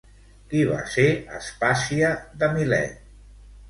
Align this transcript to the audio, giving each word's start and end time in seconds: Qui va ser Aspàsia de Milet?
Qui 0.53 0.63
va 0.69 0.79
ser 0.95 1.05
Aspàsia 1.43 2.13
de 2.43 2.53
Milet? 2.59 3.03